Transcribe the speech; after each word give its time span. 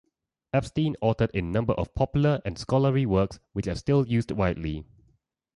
Epstein 0.51 0.95
authored 1.03 1.29
a 1.35 1.43
number 1.43 1.73
of 1.73 1.93
popular 1.93 2.41
and 2.43 2.57
scholarly 2.57 3.05
works 3.05 3.37
which 3.53 3.67
are 3.67 3.75
still 3.75 4.07
used 4.07 4.31
widely. 4.31 4.83